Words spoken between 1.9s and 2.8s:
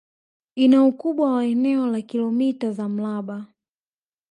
kilomita